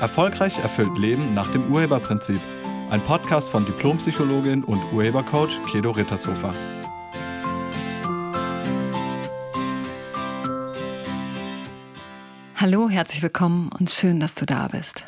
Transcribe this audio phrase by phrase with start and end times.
[0.00, 2.40] Erfolgreich erfüllt Leben nach dem Urheberprinzip.
[2.88, 6.54] Ein Podcast von Diplompsychologin und Urhebercoach Kedo Rittershofer.
[12.56, 15.04] Hallo, herzlich willkommen und schön, dass du da bist.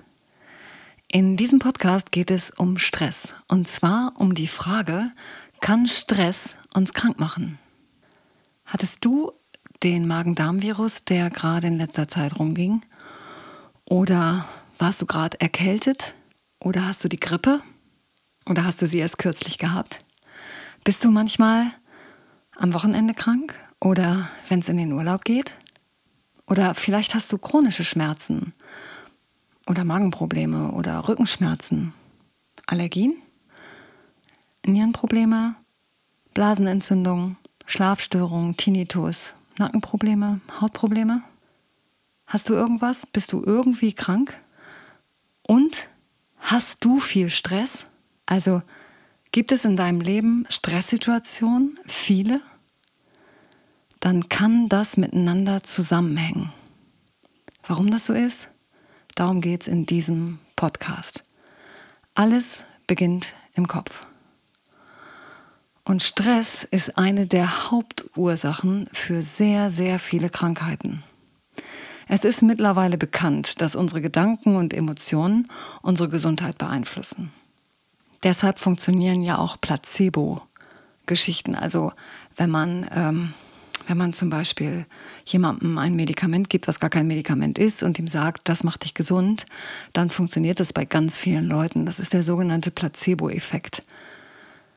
[1.09, 5.11] In diesem Podcast geht es um Stress und zwar um die Frage,
[5.61, 7.59] kann Stress uns krank machen?
[8.67, 9.33] Hattest du
[9.83, 12.83] den Magen-Darm-Virus, der gerade in letzter Zeit rumging?
[13.87, 14.47] Oder
[14.79, 16.15] warst du gerade erkältet?
[16.61, 17.61] Oder hast du die Grippe?
[18.47, 19.99] Oder hast du sie erst kürzlich gehabt?
[20.85, 21.67] Bist du manchmal
[22.57, 23.55] am Wochenende krank?
[23.81, 25.53] Oder wenn es in den Urlaub geht?
[26.47, 28.53] Oder vielleicht hast du chronische Schmerzen
[29.67, 31.95] oder Magenprobleme oder Rückenschmerzen,
[32.67, 33.15] Allergien,
[34.67, 35.55] Nierenprobleme,
[36.35, 37.37] Blasenentzündung,
[37.67, 41.23] Schlafstörungen, Tinnitus, Nackenprobleme, Hautprobleme?
[42.27, 43.07] Hast du irgendwas?
[43.07, 44.35] Bist du irgendwie krank?
[45.43, 45.89] Und
[46.39, 47.87] hast du viel Stress?
[48.27, 48.63] Also
[49.33, 52.41] gibt es in deinem Leben Stresssituationen, viele?
[54.01, 56.53] Dann kann das miteinander zusammenhängen.
[57.67, 58.49] Warum das so ist?
[59.15, 61.25] Darum geht es in diesem Podcast.
[62.15, 64.05] Alles beginnt im Kopf.
[65.85, 71.03] Und Stress ist eine der Hauptursachen für sehr, sehr viele Krankheiten.
[72.15, 75.49] Es ist mittlerweile bekannt, dass unsere Gedanken und Emotionen
[75.81, 77.33] unsere Gesundheit beeinflussen.
[78.23, 81.55] Deshalb funktionieren ja auch Placebo-Geschichten.
[81.55, 81.91] Also
[82.37, 83.33] wenn man, ähm,
[83.89, 84.85] wenn man zum Beispiel
[85.25, 88.93] jemandem ein Medikament gibt, was gar kein Medikament ist, und ihm sagt, das macht dich
[88.93, 89.47] gesund,
[89.95, 91.87] dann funktioniert das bei ganz vielen Leuten.
[91.87, 93.85] Das ist der sogenannte Placebo-Effekt.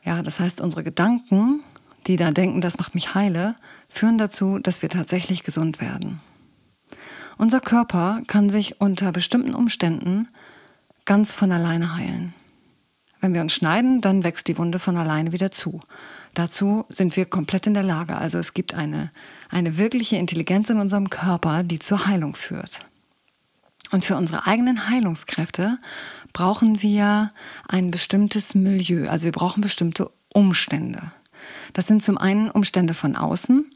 [0.06, 1.64] Ja, das heißt, unsere Gedanken,
[2.08, 3.56] die da denken, das macht mich heile,
[3.90, 6.22] führen dazu, dass wir tatsächlich gesund werden.
[7.38, 10.28] Unser Körper kann sich unter bestimmten Umständen
[11.06, 12.34] ganz von alleine heilen.
[13.20, 15.80] Wenn wir uns schneiden, dann wächst die Wunde von alleine wieder zu.
[16.34, 18.16] Dazu sind wir komplett in der Lage.
[18.16, 19.12] Also es gibt eine,
[19.50, 22.82] eine wirkliche Intelligenz in unserem Körper, die zur Heilung führt.
[23.92, 25.80] Und für unsere eigenen Heilungskräfte
[26.34, 27.32] brauchen wir
[27.68, 29.08] ein bestimmtes Milieu.
[29.10, 31.02] Also wir brauchen bestimmte Umstände.
[31.74, 33.72] Das sind zum einen Umstände von außen,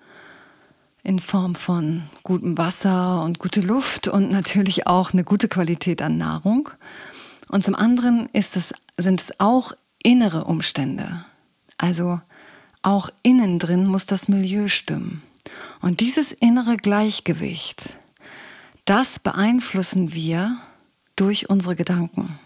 [1.10, 6.20] in Form von gutem Wasser und gute Luft und natürlich auch eine gute Qualität an
[6.20, 6.70] Nahrung.
[7.48, 8.52] Und zum anderen es,
[8.96, 11.26] sind es auch innere Umstände.
[11.80, 12.22] Also
[12.84, 15.24] auch innen drin muss das Milieu stimmen.
[15.82, 17.90] Und dieses innere Gleichgewicht,
[18.86, 20.60] das beeinflussen wir
[21.16, 22.38] durch unsere Gedanken.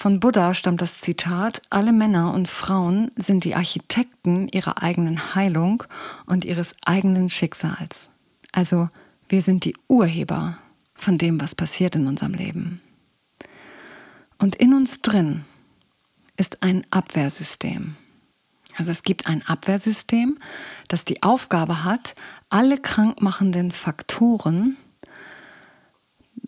[0.00, 5.84] Von Buddha stammt das Zitat, alle Männer und Frauen sind die Architekten ihrer eigenen Heilung
[6.24, 8.08] und ihres eigenen Schicksals.
[8.50, 8.88] Also
[9.28, 10.56] wir sind die Urheber
[10.94, 12.80] von dem, was passiert in unserem Leben.
[14.38, 15.44] Und in uns drin
[16.38, 17.94] ist ein Abwehrsystem.
[18.78, 20.38] Also es gibt ein Abwehrsystem,
[20.88, 22.14] das die Aufgabe hat,
[22.48, 24.78] alle krankmachenden Faktoren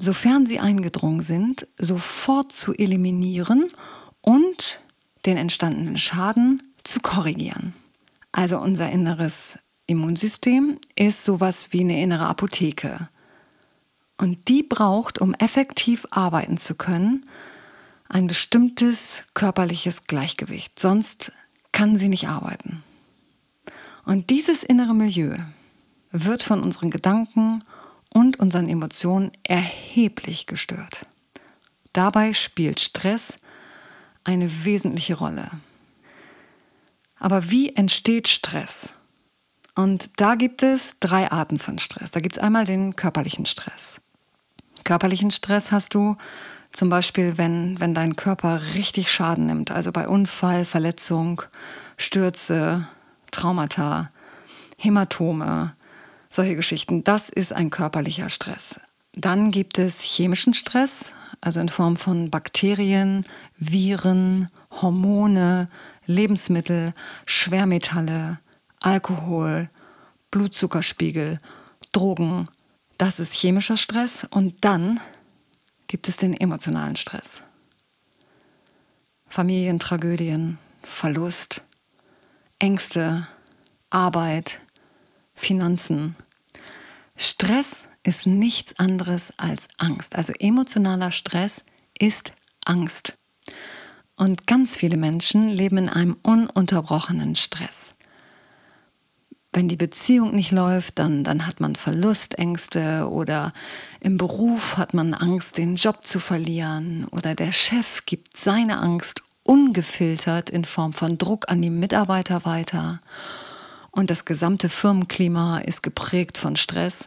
[0.02, 3.68] sofern sie eingedrungen sind, sofort zu eliminieren
[4.20, 4.80] und
[5.24, 7.72] den entstandenen Schaden zu korrigieren.
[8.32, 13.08] Also unser inneres Immunsystem ist sowas wie eine innere Apotheke.
[14.18, 17.24] Und die braucht, um effektiv arbeiten zu können,
[18.08, 20.80] ein bestimmtes körperliches Gleichgewicht.
[20.80, 21.30] Sonst
[21.70, 22.82] kann sie nicht arbeiten.
[24.04, 25.36] Und dieses innere Milieu
[26.10, 27.62] wird von unseren Gedanken
[28.14, 31.06] und unseren Emotionen erheblich gestört.
[31.92, 33.34] Dabei spielt Stress
[34.24, 35.50] eine wesentliche Rolle.
[37.18, 38.94] Aber wie entsteht Stress?
[39.74, 42.10] Und da gibt es drei Arten von Stress.
[42.10, 43.96] Da gibt es einmal den körperlichen Stress.
[44.84, 46.16] Körperlichen Stress hast du
[46.72, 51.42] zum Beispiel, wenn, wenn dein Körper richtig Schaden nimmt, also bei Unfall, Verletzung,
[51.96, 52.88] Stürze,
[53.30, 54.10] Traumata,
[54.78, 55.74] Hämatome,
[56.34, 57.04] solche Geschichten.
[57.04, 58.80] Das ist ein körperlicher Stress.
[59.14, 63.26] Dann gibt es chemischen Stress, also in Form von Bakterien,
[63.58, 65.68] Viren, Hormone,
[66.06, 66.94] Lebensmittel,
[67.26, 68.38] Schwermetalle,
[68.80, 69.68] Alkohol,
[70.30, 71.38] Blutzuckerspiegel,
[71.92, 72.48] Drogen.
[72.96, 74.26] Das ist chemischer Stress.
[74.30, 74.98] Und dann
[75.88, 77.42] gibt es den emotionalen Stress.
[79.28, 81.60] Familientragödien, Verlust,
[82.58, 83.26] Ängste,
[83.90, 84.58] Arbeit,
[85.42, 86.14] Finanzen.
[87.16, 90.14] Stress ist nichts anderes als Angst.
[90.14, 91.64] Also emotionaler Stress
[91.98, 92.32] ist
[92.64, 93.14] Angst.
[94.16, 97.94] Und ganz viele Menschen leben in einem ununterbrochenen Stress.
[99.52, 103.52] Wenn die Beziehung nicht läuft, dann, dann hat man Verlustängste oder
[104.00, 109.22] im Beruf hat man Angst, den Job zu verlieren oder der Chef gibt seine Angst
[109.42, 113.00] ungefiltert in Form von Druck an die Mitarbeiter weiter
[113.92, 117.06] und das gesamte Firmenklima ist geprägt von Stress.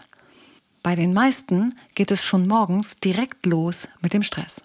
[0.84, 4.62] Bei den meisten geht es schon morgens direkt los mit dem Stress.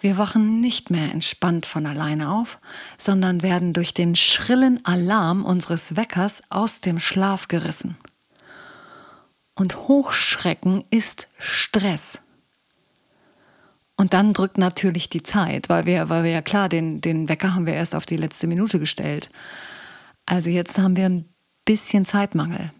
[0.00, 2.58] Wir wachen nicht mehr entspannt von alleine auf,
[2.98, 7.96] sondern werden durch den schrillen Alarm unseres Weckers aus dem Schlaf gerissen.
[9.54, 12.18] Und Hochschrecken ist Stress.
[13.96, 17.56] Und dann drückt natürlich die Zeit, weil wir, weil wir ja klar, den, den Wecker
[17.56, 19.28] haben wir erst auf die letzte Minute gestellt.
[20.26, 21.24] Also jetzt haben wir ein
[21.68, 22.72] bisschen Zeitmangel.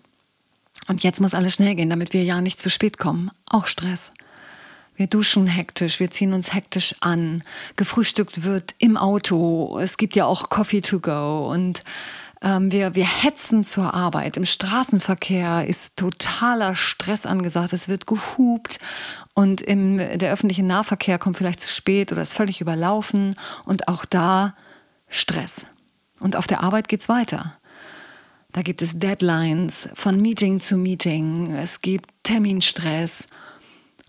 [0.88, 3.31] Und jetzt muss alles schnell gehen, damit wir ja nicht zu spät kommen.
[3.46, 4.12] Auch Stress.
[4.96, 7.44] Wir duschen hektisch, wir ziehen uns hektisch an.
[7.76, 9.79] Gefrühstückt wird im Auto.
[9.79, 11.50] Es gibt ja auch Coffee to go.
[11.52, 11.85] Und
[12.40, 14.38] ähm, wir, wir hetzen zur Arbeit.
[14.38, 17.75] Im Straßenverkehr ist totaler Stress angesagt.
[17.75, 18.79] Es wird gehupt.
[19.34, 23.37] Und im, der öffentliche Nahverkehr kommt vielleicht zu spät oder ist völlig überlaufen.
[23.67, 24.55] Und auch da
[25.11, 25.67] Stress.
[26.20, 27.58] Und auf der Arbeit geht es weiter.
[28.58, 31.55] Da gibt es Deadlines von Meeting zu Meeting.
[31.55, 33.28] Es gibt Terminstress.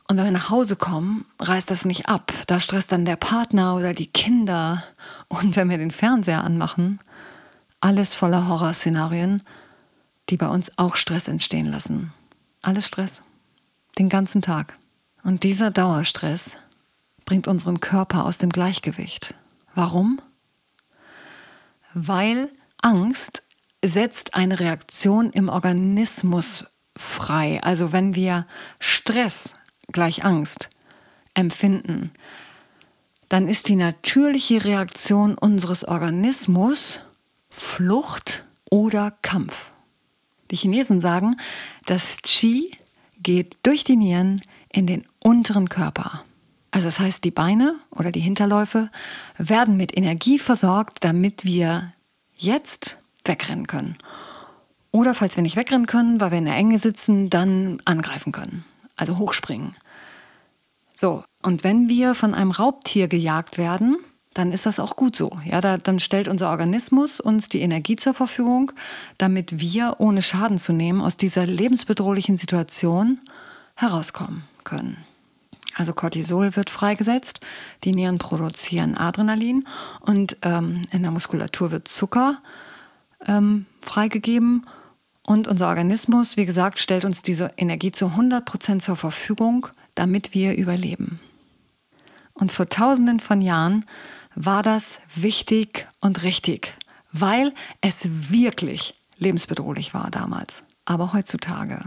[0.08, 2.34] Und wenn wir nach Hause kommen, reißt das nicht ab.
[2.48, 4.84] Da stresst dann der Partner oder die Kinder.
[5.28, 7.00] Und wenn wir den Fernseher anmachen,
[7.80, 9.44] alles voller Horrorszenarien,
[10.32, 12.12] die bei uns auch Stress entstehen lassen.
[12.64, 13.22] Alles Stress.
[14.00, 14.74] Den ganzen Tag.
[15.22, 16.56] Und dieser Dauerstress
[17.24, 19.36] bringt unseren Körper aus dem Gleichgewicht.
[19.76, 20.20] Warum?
[21.94, 22.50] Weil
[22.82, 23.44] Angst
[23.84, 26.66] setzt eine Reaktion im Organismus
[26.96, 27.62] frei.
[27.64, 28.46] Also wenn wir
[28.80, 29.54] Stress
[29.92, 30.70] gleich Angst
[31.34, 32.12] empfinden,
[33.30, 37.00] dann ist die natürliche Reaktion unseres Organismus
[37.50, 39.72] Flucht oder Kampf.
[40.52, 41.38] Die Chinesen sagen,
[41.86, 42.72] das Qi
[43.22, 46.24] geht durch die Nieren in den unteren Körper.
[46.72, 48.90] Also das heißt, die Beine oder die Hinterläufe
[49.38, 51.94] werden mit Energie versorgt, damit wir
[52.38, 52.96] jetzt
[53.30, 53.98] wegrennen können.
[54.92, 58.66] Oder falls wir nicht wegrennen können, weil wir in der Enge sitzen, dann angreifen können
[59.00, 59.76] also hochspringen.
[60.96, 63.98] So, und wenn wir von einem Raubtier gejagt werden,
[64.34, 65.32] dann ist das auch gut so.
[65.46, 68.72] Ja, da, dann stellt unser Organismus uns die Energie zur Verfügung,
[69.18, 73.20] damit wir, ohne Schaden zu nehmen, aus dieser lebensbedrohlichen Situation
[73.76, 74.98] herauskommen können.
[75.76, 77.40] Also Cortisol wird freigesetzt,
[77.86, 79.66] die Nieren produzieren Adrenalin
[80.02, 82.40] und ähm, in der Muskulatur wird Zucker
[83.26, 84.66] ähm, freigegeben
[85.26, 90.34] und unser Organismus, wie gesagt, stellt uns diese Energie zu 100 Prozent zur Verfügung, damit
[90.34, 91.20] wir überleben.
[92.34, 93.86] Und vor tausenden von Jahren
[94.34, 96.74] war das wichtig und richtig,
[97.12, 100.64] weil es wirklich lebensbedrohlich war damals.
[100.86, 101.84] Aber heutzutage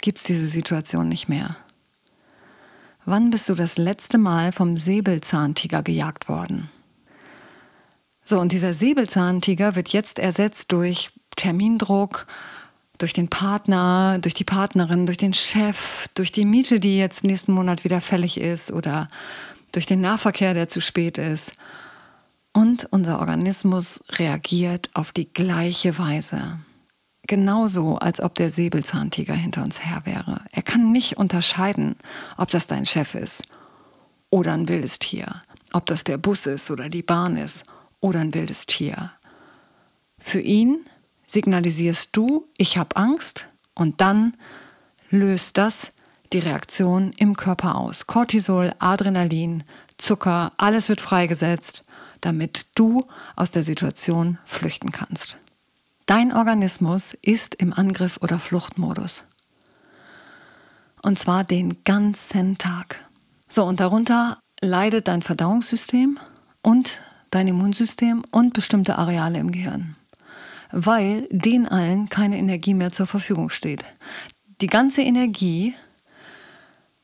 [0.00, 1.56] gibt es diese Situation nicht mehr.
[3.04, 6.70] Wann bist du das letzte Mal vom Säbelzahntiger gejagt worden?
[8.26, 12.26] So, und dieser Säbelzahntiger wird jetzt ersetzt durch Termindruck,
[12.96, 17.52] durch den Partner, durch die Partnerin, durch den Chef, durch die Miete, die jetzt nächsten
[17.52, 19.08] Monat wieder fällig ist oder
[19.72, 21.52] durch den Nahverkehr, der zu spät ist.
[22.52, 26.58] Und unser Organismus reagiert auf die gleiche Weise.
[27.26, 30.42] Genauso, als ob der Säbelzahntiger hinter uns her wäre.
[30.52, 31.96] Er kann nicht unterscheiden,
[32.36, 33.42] ob das dein Chef ist
[34.30, 37.64] oder ein wildes Tier, ob das der Bus ist oder die Bahn ist
[38.04, 39.12] oder ein wildes Tier.
[40.18, 40.84] Für ihn
[41.26, 44.34] signalisierst du, ich habe Angst und dann
[45.08, 45.90] löst das
[46.34, 48.06] die Reaktion im Körper aus.
[48.06, 49.64] Cortisol, Adrenalin,
[49.96, 51.82] Zucker, alles wird freigesetzt,
[52.20, 53.00] damit du
[53.36, 55.38] aus der Situation flüchten kannst.
[56.04, 59.24] Dein Organismus ist im Angriff- oder Fluchtmodus.
[61.00, 62.96] Und zwar den ganzen Tag.
[63.48, 66.18] So, und darunter leidet dein Verdauungssystem
[66.60, 67.00] und
[67.34, 69.96] dein Immunsystem und bestimmte Areale im Gehirn
[70.74, 73.84] weil den allen keine Energie mehr zur Verfügung steht.
[74.60, 75.74] Die ganze Energie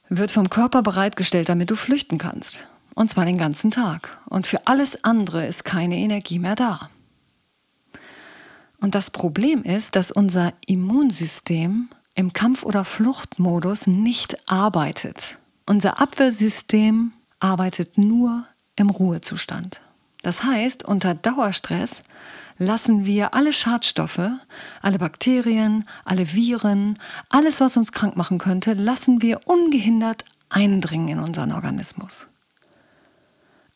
[0.09, 2.59] wird vom Körper bereitgestellt, damit du flüchten kannst.
[2.95, 4.19] Und zwar den ganzen Tag.
[4.27, 6.91] Und für alles andere ist keine Energie mehr da.
[8.81, 15.37] Und das Problem ist, dass unser Immunsystem im Kampf- oder Fluchtmodus nicht arbeitet.
[15.67, 19.81] Unser Abwehrsystem arbeitet nur im Ruhezustand.
[20.23, 22.03] Das heißt, unter Dauerstress
[22.59, 24.31] lassen wir alle Schadstoffe,
[24.83, 26.99] alle Bakterien, alle Viren,
[27.31, 32.27] alles, was uns krank machen könnte, lassen wir ungehindert eindringen in unseren Organismus.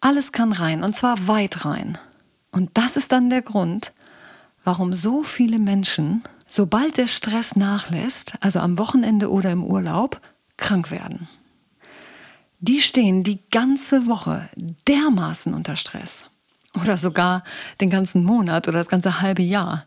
[0.01, 1.97] Alles kann rein, und zwar weit rein.
[2.53, 3.93] Und das ist dann der Grund,
[4.65, 10.21] warum so viele Menschen, sobald der Stress nachlässt, also am Wochenende oder im Urlaub,
[10.59, 11.27] krank werden.
[12.61, 14.49] Die stehen die ganze Woche
[14.89, 16.25] dermaßen unter Stress.
[16.81, 17.45] Oder sogar
[17.81, 19.85] den ganzen Monat oder das ganze halbe Jahr.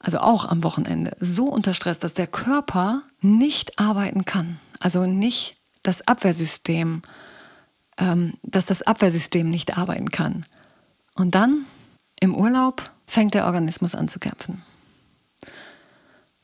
[0.00, 1.16] Also auch am Wochenende.
[1.18, 4.58] So unter Stress, dass der Körper nicht arbeiten kann.
[4.80, 7.02] Also nicht das Abwehrsystem,
[7.98, 10.44] ähm, dass das Abwehrsystem nicht arbeiten kann.
[11.14, 11.64] Und dann
[12.20, 14.62] im Urlaub fängt der Organismus an zu kämpfen.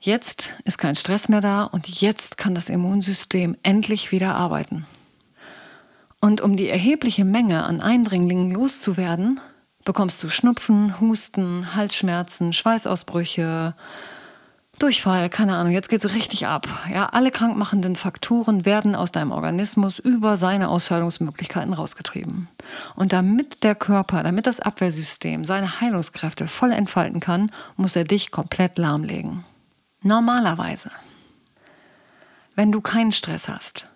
[0.00, 4.86] Jetzt ist kein Stress mehr da und jetzt kann das Immunsystem endlich wieder arbeiten.
[6.20, 9.40] Und um die erhebliche Menge an Eindringlingen loszuwerden,
[9.84, 13.74] bekommst du Schnupfen, Husten, Halsschmerzen, Schweißausbrüche,
[14.78, 16.66] Durchfall, keine Ahnung, jetzt geht's richtig ab.
[16.92, 22.48] Ja, alle krankmachenden Faktoren werden aus deinem Organismus über seine Ausscheidungsmöglichkeiten rausgetrieben.
[22.96, 28.32] Und damit der Körper, damit das Abwehrsystem seine Heilungskräfte voll entfalten kann, muss er dich
[28.32, 29.44] komplett lahmlegen.
[30.02, 30.90] Normalerweise,
[32.56, 33.86] wenn du keinen Stress hast,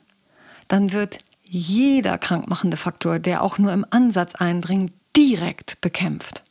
[0.68, 6.44] dann wird jeder krankmachende Faktor, der auch nur im Ansatz eindringt, direkt bekämpft.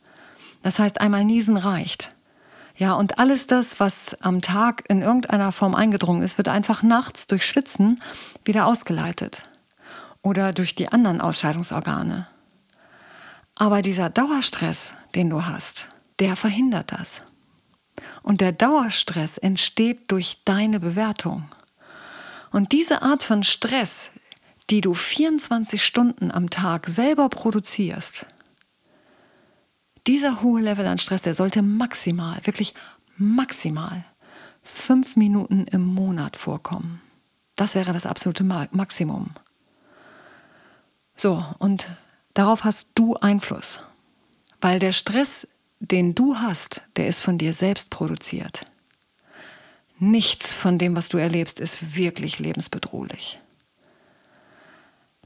[0.62, 2.09] Das heißt, einmal niesen reicht.
[2.75, 7.25] Ja, und alles das, was am Tag in irgendeiner Form eingedrungen ist, wird einfach nachts
[7.27, 8.03] durch Schwitzen
[8.43, 9.43] wieder ausgeleitet.
[10.21, 12.27] Oder durch die anderen Ausscheidungsorgane.
[13.55, 15.88] Aber dieser Dauerstress, den du hast,
[16.19, 17.21] der verhindert das.
[18.21, 21.45] Und der Dauerstress entsteht durch deine Bewertung.
[22.51, 24.09] Und diese Art von Stress,
[24.69, 28.25] die du 24 Stunden am Tag selber produzierst,
[30.07, 32.73] dieser hohe Level an Stress, der sollte maximal, wirklich
[33.17, 34.03] maximal
[34.63, 37.01] fünf Minuten im Monat vorkommen.
[37.55, 39.31] Das wäre das absolute Maximum.
[41.15, 41.89] So, und
[42.33, 43.79] darauf hast du Einfluss,
[44.61, 45.47] weil der Stress,
[45.79, 48.65] den du hast, der ist von dir selbst produziert.
[49.99, 53.39] Nichts von dem, was du erlebst, ist wirklich lebensbedrohlich.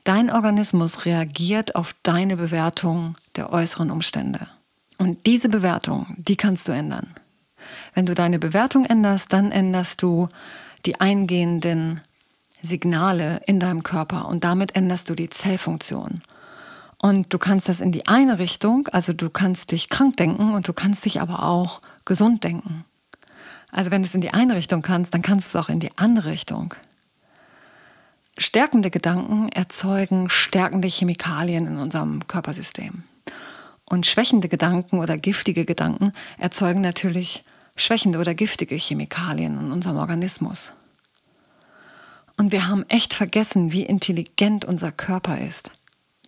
[0.05, 4.47] Dein Organismus reagiert auf deine Bewertung der äußeren Umstände.
[5.01, 7.08] Und diese Bewertung, die kannst du ändern.
[7.96, 10.29] Wenn du deine Bewertung änderst, dann änderst du
[10.86, 12.01] die eingehenden
[12.62, 16.22] Signale in deinem Körper und damit änderst du die Zellfunktion.
[17.00, 20.67] Und du kannst das in die eine Richtung, also du kannst dich krank denken und
[20.67, 22.86] du kannst dich aber auch gesund denken.
[23.72, 25.79] Also wenn du es in die eine Richtung kannst, dann kannst du es auch in
[25.79, 26.75] die andere Richtung.
[28.38, 33.03] Stärkende Gedanken erzeugen stärkende Chemikalien in unserem Körpersystem.
[33.91, 37.43] Und schwächende Gedanken oder giftige Gedanken erzeugen natürlich
[37.75, 40.71] schwächende oder giftige Chemikalien in unserem Organismus.
[42.38, 45.74] Und wir haben echt vergessen, wie intelligent unser Körper ist.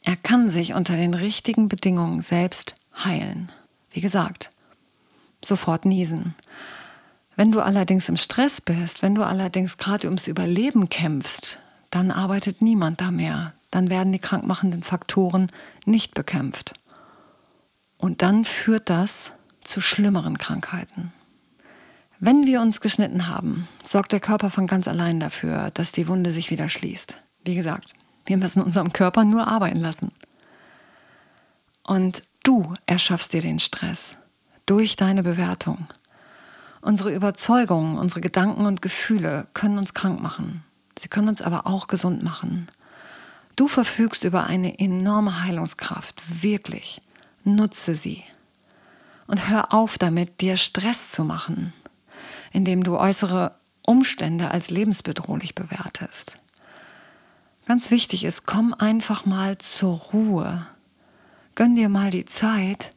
[0.01, 3.49] Er kann sich unter den richtigen Bedingungen selbst heilen.
[3.91, 4.49] Wie gesagt,
[5.41, 6.35] sofort niesen.
[7.37, 11.59] Wenn du allerdings im Stress bist, wenn du allerdings gerade ums Überleben kämpfst,
[11.91, 13.53] dann arbeitet niemand da mehr.
[13.71, 15.49] Dann werden die krankmachenden Faktoren
[15.85, 16.73] nicht bekämpft.
[18.03, 19.31] Und dann führt das
[19.63, 21.13] zu schlimmeren Krankheiten.
[22.19, 26.33] Wenn wir uns geschnitten haben, sorgt der Körper von ganz allein dafür, dass die Wunde
[26.33, 27.15] sich wieder schließt.
[27.45, 27.93] Wie gesagt,
[28.25, 30.11] wir müssen unserem Körper nur arbeiten lassen.
[31.87, 34.15] Und du erschaffst dir den Stress
[34.65, 35.87] durch deine Bewertung.
[36.81, 40.65] Unsere Überzeugungen, unsere Gedanken und Gefühle können uns krank machen.
[40.99, 42.67] Sie können uns aber auch gesund machen.
[43.55, 47.01] Du verfügst über eine enorme Heilungskraft, wirklich.
[47.43, 48.23] Nutze sie.
[49.27, 51.73] Und hör auf damit, dir Stress zu machen,
[52.51, 53.53] indem du äußere
[53.85, 56.37] Umstände als lebensbedrohlich bewertest.
[57.65, 60.67] Ganz wichtig ist, komm einfach mal zur Ruhe.
[61.55, 62.91] Gönn dir mal die Zeit,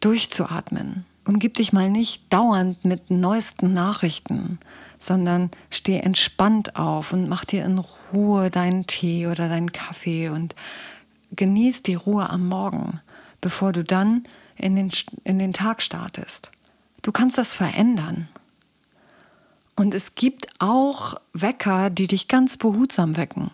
[0.00, 1.06] durchzuatmen.
[1.24, 4.58] Umgib dich mal nicht dauernd mit neuesten Nachrichten,
[4.98, 7.78] sondern steh entspannt auf und mach dir in
[8.12, 10.54] Ruhe deinen Tee oder deinen Kaffee und
[11.36, 13.00] genieß die Ruhe am Morgen
[13.42, 14.24] bevor du dann
[14.56, 14.90] in den,
[15.24, 16.50] in den Tag startest.
[17.02, 18.28] Du kannst das verändern.
[19.76, 23.50] Und es gibt auch Wecker, die dich ganz behutsam wecken.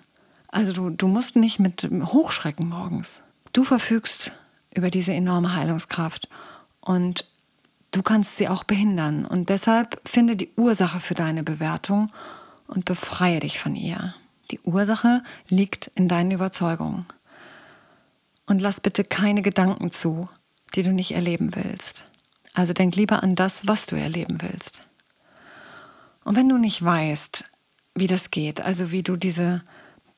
[0.49, 3.21] Also du, du musst nicht mit hochschrecken morgens.
[3.53, 4.33] Du verfügst
[4.75, 6.29] über diese enorme Heilungskraft
[6.81, 7.25] und
[7.93, 9.25] du kannst sie auch behindern.
[9.25, 12.11] Und deshalb finde die Ursache für deine Bewertung
[12.67, 14.15] und befreie dich von ihr.
[14.51, 17.07] Die Ursache liegt in deinen Überzeugungen.
[18.49, 20.29] Und lass bitte keine Gedanken zu,
[20.75, 22.05] die du nicht erleben willst.
[22.55, 24.83] Also denk lieber an das, was du erleben willst.
[26.25, 27.45] Und wenn du nicht weißt,
[27.95, 29.63] wie das geht, also wie du diese,